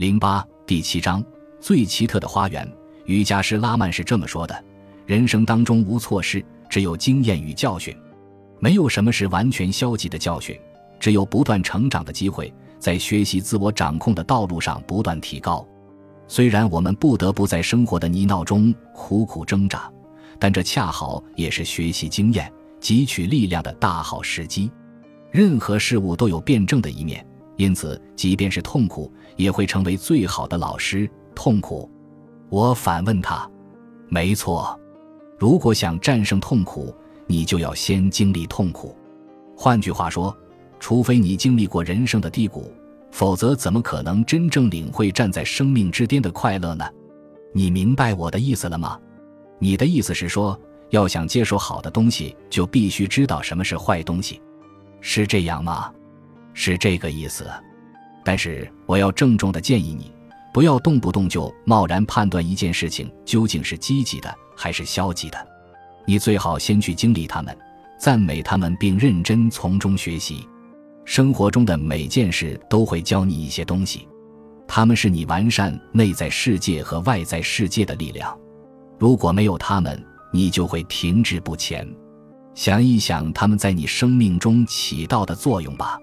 [0.00, 1.22] 零八第七章
[1.60, 2.66] 最奇特的花园。
[3.04, 4.64] 瑜伽师拉曼是这么说的：
[5.04, 7.94] 人生当中无错失，只有经验与教训。
[8.60, 10.58] 没有什么是完全消极的教训，
[10.98, 15.68] 只有不断成长的机会，在学习自我掌控的道路上不断提高。
[16.26, 19.92] 虽然我们不得不在生活的泥淖中苦苦挣扎，
[20.38, 24.72] 但这恰好也是学习经验、汲取力量的大好时机。
[25.30, 27.22] 任何事物都有辩证的一面。
[27.60, 31.06] 因此，即便是痛苦，也会成为最好的老师。
[31.34, 31.90] 痛苦，
[32.48, 33.46] 我反问他
[34.08, 34.80] ：“没错，
[35.38, 36.94] 如果想战胜痛苦，
[37.26, 38.96] 你就要先经历痛苦。
[39.54, 40.34] 换句话说，
[40.78, 42.72] 除非你经历过人生的低谷，
[43.10, 46.88] 否则怎么可能真正领会站在生命之巅的快乐呢？
[47.52, 48.98] 你明白我的意思了吗？
[49.58, 54.40] 你的意思是说，要想接受好的东西，就必须知道什么是坏东西，
[55.02, 55.92] 是这样吗？”
[56.52, 57.48] 是这个意思，
[58.24, 60.12] 但是我要郑重的建议你，
[60.52, 65.48] 不要动不动就贸然判断一件事情究竟是积极的还是消极的。
[66.06, 67.56] 你最好先去经历它们，
[67.98, 70.46] 赞美它们，并认真从中学习。
[71.04, 74.06] 生活中的每件事都会教你一些东西，
[74.66, 78.36] 它们是你完善内在世界和外在世界的力量。
[78.98, 80.00] 如果没有它们，
[80.32, 81.88] 你就会停滞不前。
[82.54, 85.98] 想一想它们在你生命中起到的作用吧。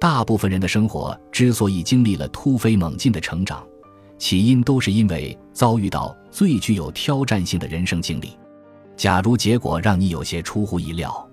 [0.00, 3.66] 大部分人的生活之所以经历了突飞猛进的成长，
[4.16, 8.36] 起因都是因为遭遇到最具有挑战性的人生经历。
[8.96, 11.28] 假如结果让你有些出乎意料，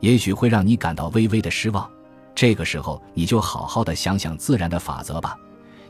[0.00, 1.88] 也许会让你感到微微的失望。
[2.34, 5.36] 这个时候，你就好好的想想自然的法则吧，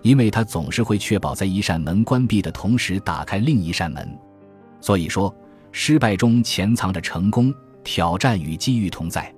[0.01, 4.09] 因为它总是会确保在一扇门关闭的同时打开另一扇门。
[4.81, 5.35] 所以说，
[5.73, 9.35] 失败中潜藏着成功，挑战与机遇同在。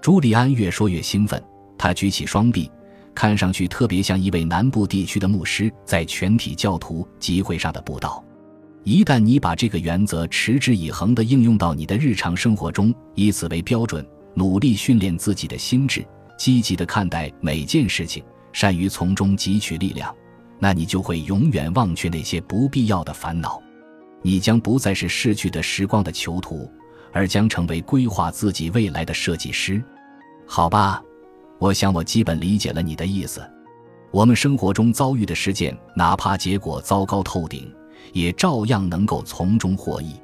[0.00, 1.42] 朱利安越说越兴奋。
[1.78, 2.70] 他举起双臂，
[3.14, 8.22] 看上去特别像一位南部地区的牧师在全体教徒集会上的布道。
[8.84, 16.06] 一旦你把这个原则持之以恒地应用到你的日常生活中，以此为标准，努力训练自己的心智，
[16.38, 18.22] 积极地看待每件事情，
[18.52, 20.14] 善于从中汲取力量，
[20.60, 23.60] 那你就会永远忘却那些不必要的烦恼。
[24.22, 26.70] 你将不再是逝去的时光的囚徒，
[27.12, 29.82] 而将成为规划自己未来的设计师。
[30.46, 31.02] 好吧。
[31.58, 33.40] 我想，我基本理解了你的意思。
[34.10, 37.72] 我们生活中遭遇的事件，哪怕结果糟糕透顶，
[38.12, 40.14] 也照样能够从中获益。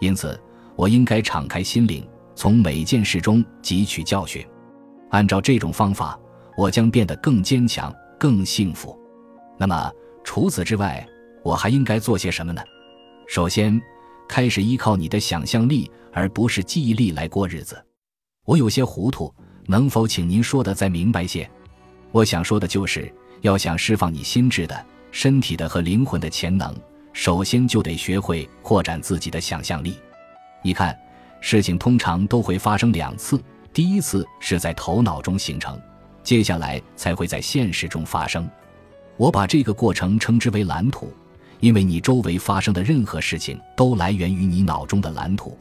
[0.00, 0.38] 因此，
[0.76, 4.44] 我应该敞开心灵，从每件事中汲取教训。
[5.10, 6.18] 按照这种方法，
[6.56, 8.98] 我将变得更坚强、更幸福。
[9.56, 9.90] 那么，
[10.24, 11.06] 除此之外，
[11.42, 12.60] 我还应该做些什么呢？
[13.28, 13.80] 首先，
[14.28, 17.80] 开始依靠你的想象力，而不是记忆力来过日子。
[18.44, 19.32] 我有些糊涂。
[19.66, 21.48] 能否请您说的再明白些？
[22.12, 26.74] 我想说的就是，要想释放你心智的、身体的和灵魂的潜能，
[27.12, 29.96] 首先就得学会扩展自己的想象力。
[30.62, 30.96] 你看，
[31.40, 33.42] 事情通常都会发生两次，
[33.72, 35.80] 第一次是在头脑中形成，
[36.22, 38.48] 接下来才会在现实中发生。
[39.16, 41.12] 我把这个过程称之为蓝图，
[41.60, 45.56] 因为你周围发生的任何事情都来源于你脑中的蓝图。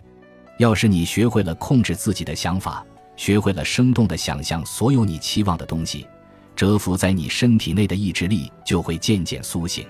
[0.60, 2.86] 要是你学会了控制自己的想法，
[3.16, 6.08] 学会了生动的想象所有你期望的东西，
[6.56, 9.86] 蛰伏在你身体内的意志力就会渐渐苏醒，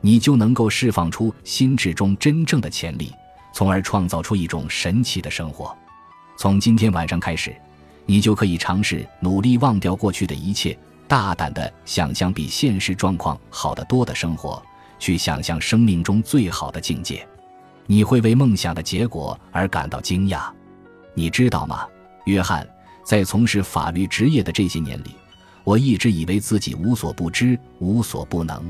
[0.00, 3.12] 你就能够释放出心智中真正的潜力，
[3.52, 5.76] 从而创造出一种神奇的生活。
[6.36, 7.54] 从今天晚上开始，
[8.06, 14.62] 你就可以尝试努力忘掉过去的一切，大胆地想象比现实状况好得多的生活，
[14.98, 17.26] 去想象生命中最好的境界。
[17.86, 20.50] 你会为梦想的结果而感到惊讶，
[21.14, 21.86] 你知道吗？
[22.28, 22.68] 约翰
[23.02, 25.16] 在从事法律职业的这些年里，
[25.64, 28.62] 我一直以为自己无所不知、无所不能。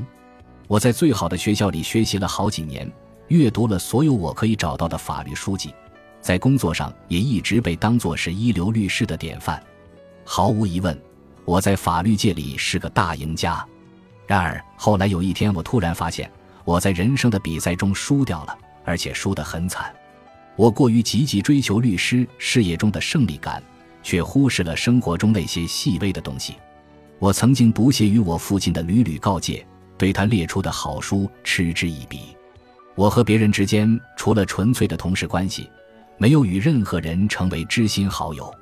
[0.67, 2.89] 我在最好的学校里学习了好几年，
[3.27, 5.73] 阅读了所有我可以找到的法律书籍，
[6.21, 9.61] 在工作上也一直被当作是一流律师的典范。
[10.23, 10.97] 毫无疑问，
[11.43, 13.65] 我在法律界里是个大赢家。
[14.25, 16.31] 然而后来有一天，我突然发现
[16.63, 19.93] 我在人生的比赛中输掉了，而且输得很惨。
[20.59, 23.63] 我过于积极追求律师事业中的胜利感，
[24.03, 26.55] 却忽视了生活中那些细微的东西。
[27.17, 29.65] 我曾经不屑于我父亲的屡屡告诫，
[29.97, 32.35] 对他列出的好书嗤之以鼻。
[32.93, 35.69] 我和别人之间除了纯粹的同事关系，
[36.17, 38.53] 没有与任何人成为知心好友。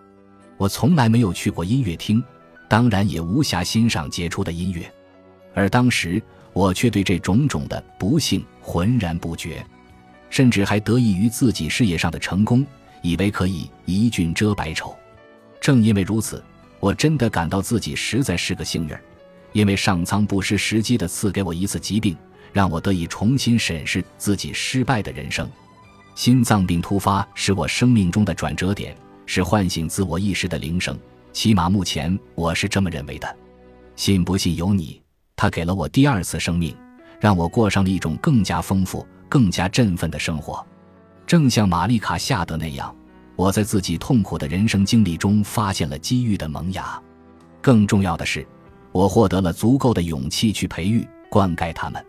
[0.58, 2.24] 我从来没有去过音乐厅，
[2.70, 4.88] 当然也无暇欣赏杰出的音乐。
[5.56, 6.22] 而当时，
[6.54, 9.66] 我却对这种种的不幸浑然不觉。
[10.30, 12.66] 甚至还得益于自己事业上的成功，
[13.02, 14.96] 以为可以一俊遮百丑。
[15.60, 16.44] 正因为如此，
[16.80, 19.02] 我真的感到自己实在是个幸运儿，
[19.54, 22.16] 因为上苍不失时机地赐给我一次疾病，
[22.54, 25.50] 让我得以重新审视自己失败的人生。
[26.16, 28.96] 心脏病突发是我生命中的转折点，
[29.26, 30.98] 是唤醒自我意识的铃声。
[31.34, 33.36] 起码目前我是这么认为的。
[33.96, 35.02] 信不信由你。
[35.36, 36.76] 它给了我第二次生命，
[37.20, 40.66] 让我过上了一种更加丰富、更加振奋的生活。
[41.26, 42.96] 正像玛丽卡夏德那样，
[43.36, 47.02] 我在自己痛苦的人生经历中发现了机遇的萌芽。
[47.62, 48.48] 更重要的是，
[48.92, 52.04] 我获得了足够的勇气去培育、灌溉它们。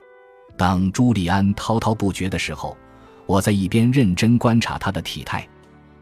[0.56, 2.76] 当朱利安滔滔不绝的时候，
[3.26, 5.46] 我在一边认真观察他的体态。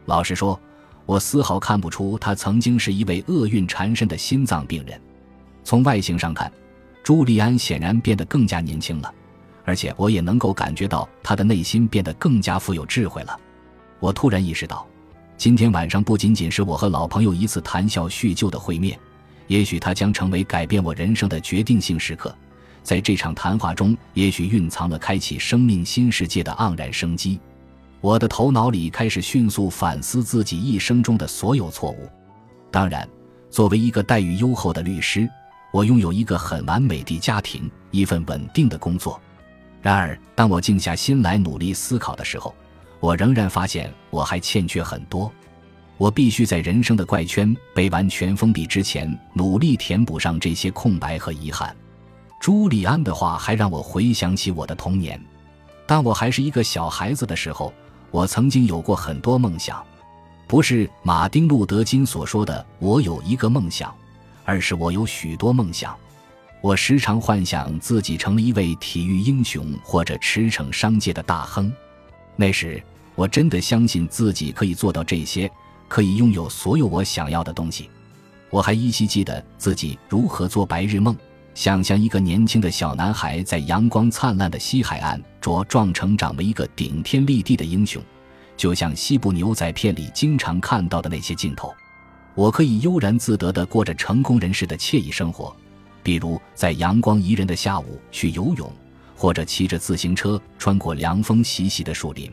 [0.05, 0.59] 老实说，
[1.05, 4.99] 我丝毫看不出他曾经是一位厄运缠身的心脏病人。
[5.63, 6.51] 从外形上看，
[7.03, 9.13] 朱利安显然变得更加年轻了，
[9.67, 13.37] 而且我也能够感觉到他的内心变得更加富有智慧了。
[13.99, 14.87] 我突然意识到，
[15.35, 18.97] 今天晚上不仅仅是我和老朋友一次谈笑叙旧的会面，
[19.47, 22.33] 也许他将成为改变我人生的决定性时刻。
[22.81, 27.37] 在这场谈话中，也许蕴藏了开启生命新世界的盎然生机。
[27.99, 32.07] 我的头脑里开始迅速反思自己一生中的所有错误。
[32.71, 33.05] 当然，
[33.49, 35.29] 作为一个待遇优厚的律师。
[35.73, 39.19] 我拥有一个很完美的家庭，一份稳定的工作。
[39.81, 42.53] 然而，当我静下心来努力思考的时候，
[42.99, 45.31] 我仍然发现我还欠缺很多。
[45.97, 51.75] 我必须在人生的怪圈被完全封闭之前，努力填补上这些空白和遗憾。
[52.39, 55.19] 朱利安的话还让我回想起我的童年。
[55.85, 57.73] 当我还是一个小孩子的时候，
[58.11, 59.83] 我曾经有过很多梦想，
[60.47, 63.93] 不是马丁·路德·金所说的“我有一个梦想”。
[64.45, 65.93] 而是我有许多梦想，
[66.61, 71.71] 我时常幻想自己成了一位体育英雄或者驰骋商界的大亨。
[72.35, 72.81] 那时，
[73.15, 75.49] 我真的相信自己可以做到这些，
[75.87, 77.89] 可以拥有所有我想要的东西。
[78.49, 81.15] 我还依稀记得自己如何做白日梦，
[81.53, 88.01] 想象一个年轻的小男孩在阳光灿烂的西海岸茁壮成长为一个顶天立地的英雄，
[88.55, 91.73] 就像西部牛仔片里经常看到的那些镜头。
[92.35, 95.55] 我可以悠然自得地过着成功人士的惬意生活，
[96.07, 98.71] 比如在阳光宜人的下午去游泳，
[99.13, 102.31] 或者骑着自行车穿过凉风习习的树林。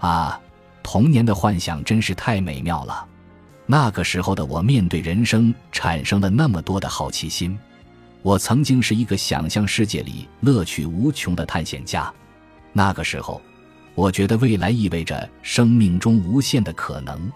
[0.00, 0.40] 啊，
[0.82, 3.06] 童年的幻想真是太美妙了！
[3.64, 7.56] 那个时候的我面对人生产生了那么多的好奇心。
[8.22, 12.12] 我曾经是一个想象世界里乐趣无穷的探险家。
[12.72, 13.40] 那个时候，
[13.94, 17.30] 我觉得未来意味着生命中无限的可能。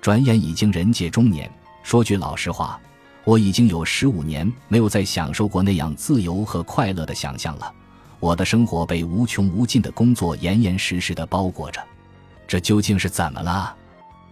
[0.00, 1.52] 转眼已经人界中年。
[1.82, 2.80] 说句老实话，
[3.24, 7.72] 我已经有十五年没有再享受过那样自由和快乐的想象了。
[8.18, 11.82] 我的生活被无穷无尽的工作严严实实的包裹着。
[12.46, 13.74] 这究竟是怎么了？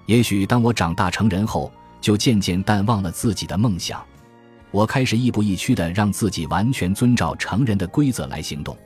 [0.06, 4.04] 也许当我长大成人后，就渐渐淡忘了自己的梦想。
[4.70, 8.76] 我开始亦步亦趋的让自己完全遵照成人的规则来行动。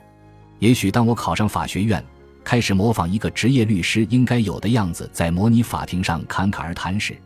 [0.59, 2.03] 也许当我考上法学院。
[2.43, 7.17] 开始模仿一个职业律师应该有的样子，在模拟法庭上侃侃而谈时，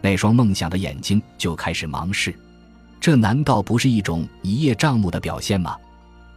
[0.00, 2.34] 那双梦想的眼睛就开始盲视。
[3.00, 5.76] 这难道不是一种一叶障目的表现吗？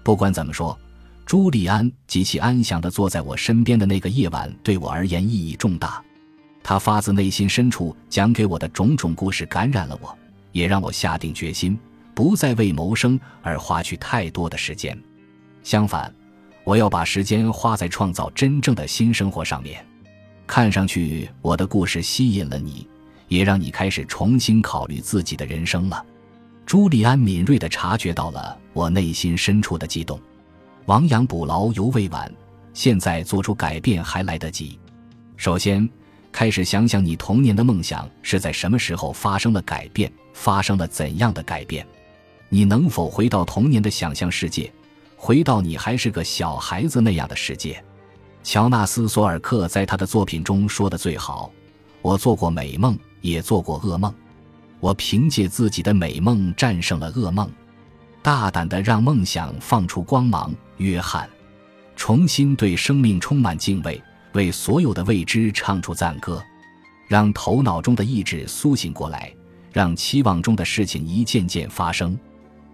[0.04, 0.78] 不管怎么说，
[1.26, 6.04] 朱利安极其安详地坐在我身边的那个夜晚，对我而言意义重大。
[6.64, 10.18] 他发自内心深处讲给我的种种故事感染了我，
[10.52, 11.78] 也让我下定决心
[12.14, 14.98] 不再为谋生而花去太多的时间。
[15.64, 16.14] 相反。
[16.64, 19.84] 我要把时间花在创造真正的新生活上面。
[20.46, 22.88] 看上去我的故事吸引了你，
[23.32, 26.06] 也让你开始重新考虑自己的人生了。
[26.66, 30.20] 朱利安敏锐地察觉到了我内心深处的激动。
[30.88, 32.30] 亡羊补牢犹未晚，
[32.74, 34.78] 现在做出改变还来得及。
[35.38, 35.90] 首先，
[36.30, 41.88] 开始想想你童年的梦想是在什么时候发生了改变，发生了怎样的改变？
[42.50, 44.70] 你能否回到童年的想象世界？
[45.16, 47.82] 回到你还是个小孩子那样的世界，
[48.44, 51.50] 乔纳斯·索尔克在他的作品中说的最好
[52.02, 54.14] ：“我做过美梦，也做过噩梦，
[54.80, 57.50] 我凭借自己的美梦战胜了噩梦，
[58.22, 61.30] 大胆的让梦想放出光芒。”约翰，
[61.96, 64.02] 重新对生命充满敬畏，
[64.34, 66.44] 为所有的未知唱出赞歌，
[67.08, 69.32] 让头脑中的意志苏醒过来，
[69.72, 72.18] 让期望中的事情一件件发生。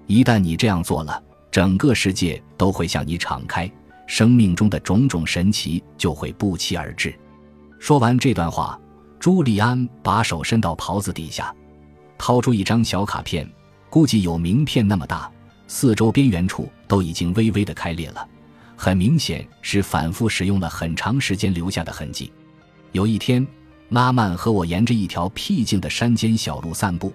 [0.06, 1.24] 一旦你这样做了。
[1.50, 3.72] 整个世界都会向你敞开，
[4.06, 7.18] 生命中的种种神奇就会不期而至。
[7.80, 8.80] 说完这段话，
[9.28, 11.54] 朱利安把手伸到袍子底下，
[12.18, 13.46] 掏出一张小卡片，
[13.90, 15.30] 估计有名片那么大，
[15.68, 18.26] 四周边缘处都已经微微的开裂了，
[18.78, 22.32] 很明显是反复使用了很长时间留下的痕迹。
[22.94, 23.46] 有一天，
[23.90, 27.12] 拉曼和我沿着一条僻静的山间小路散步，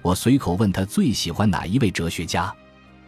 [0.00, 2.54] 我随口问他最喜欢哪一位哲学家。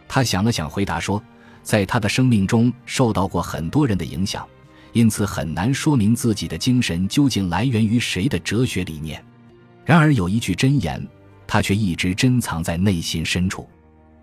[0.09, 1.23] 他想了想，回答说
[1.63, 4.45] ：“在他的生命中受到过很多人的影响，
[4.93, 9.23] 因此很难说明自己的精神究竟来源于谁的哲学理念。
[9.85, 11.05] 然而有一句箴言，
[11.47, 13.67] 他却一直珍藏在内心深处。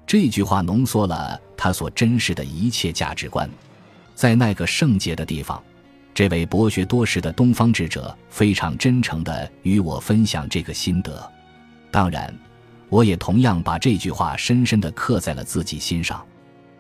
[0.07, 3.49] 这句话浓缩了他所珍视的一切价值观。
[4.15, 5.63] 在那个圣洁的地方，
[6.15, 11.31] 这位博学多识的东方智者非常真诚地与我分享这个心得。
[11.91, 12.33] 当然。”
[12.91, 16.25] 我也同样把这句话深深地刻在了自己心上，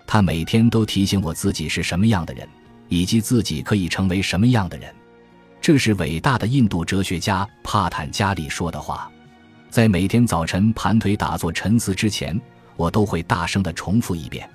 [0.06, 2.48] 他每天都提醒我自己是什么样的人，
[2.88, 4.94] 以及自己可以成为什么样的人。
[5.60, 9.10] 这是伟大的印度哲学家帕坦加里说的话。
[9.70, 12.40] 在每天早晨盘腿打坐沉思之前，
[12.76, 14.48] 我都会大声地重复一遍，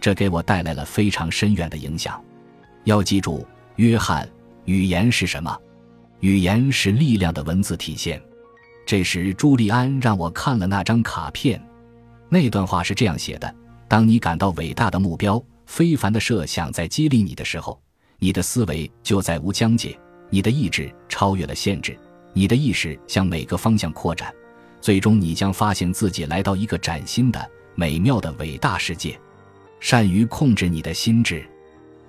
[0.00, 2.22] 这给我带来了非常深远的影响。
[2.84, 4.28] 要记住，约翰，
[4.66, 5.56] 语言是什么？
[6.20, 8.20] 语言是力量的文字体现。
[8.84, 11.62] 这时，朱利安让我看了那张卡片，
[12.28, 13.54] 那段话是这样写的：
[13.86, 17.78] 当你感到伟大的目标、非凡的设想在激励你的时候，
[18.18, 19.96] 你的思维就再无疆界，
[20.30, 21.96] 你的意志超越了限制，
[22.32, 24.34] 你的意识向每个方向扩展，
[24.80, 29.16] 最终你将发现自己来到一个崭新的、美妙的伟大世界。
[29.78, 31.46] 善于控制你的心智，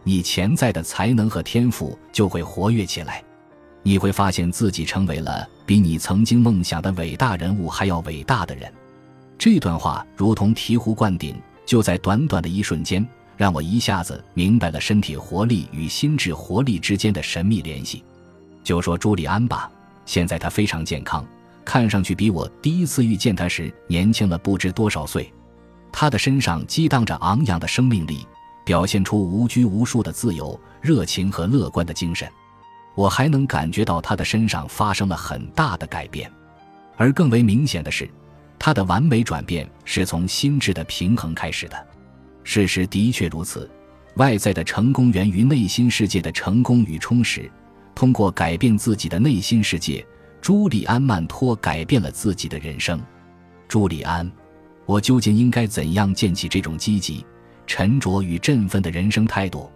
[0.06, 3.22] 你潜在的才能和天赋就会活跃起来。
[3.84, 8.74] 你会发现自己成为了比你曾经梦想的伟大人物还要伟大的人。
[9.38, 11.36] 这段话如同醍醐灌顶，
[11.66, 13.06] 就在短短的一瞬间，
[13.40, 18.04] 让我一下子明白了身体活力与心智活力之间的神秘联系。
[18.66, 19.72] 就说朱利安吧，
[20.06, 21.26] 现在他非常健康，
[21.64, 25.32] 看上去比我第一次遇见他时年轻了不知多少岁。
[25.90, 28.28] 他的身上激荡着昂扬的生命力，
[28.66, 32.30] 表现出无拘无束的自由、热情和乐观的精神。
[32.94, 36.30] 我还能感觉到他的身上发生了很大的改变，
[36.98, 38.12] 而更为明显的是，
[38.60, 41.88] 他的完美转变是从心智的平衡开始的。
[42.44, 43.70] 事实的确如此，
[44.16, 47.50] 外在的成功源于内心世界的成功与充实。
[47.94, 50.06] 通过改变自己的内心世界，
[50.42, 53.00] 朱利安·曼托改变了自己的人生。
[53.68, 54.32] 朱利安，
[54.86, 57.26] 我究竟应该怎样建起这种积极、
[57.68, 59.70] 沉着与振奋的人生态度？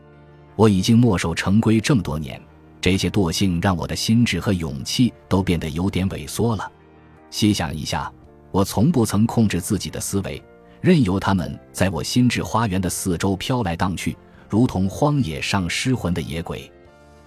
[0.55, 2.41] 我已经墨守成规这么多年。
[2.79, 6.69] 这些惰性让我的心智和勇气都变得有点萎缩了。
[7.29, 8.11] 细想一下，
[8.51, 10.41] 我从不曾控制自己的思维，
[10.83, 14.17] 任由他们在我心智花园的四周飘来荡去，
[14.49, 16.69] 如同荒野上失魂的野鬼。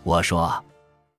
[0.02, 0.62] 我说。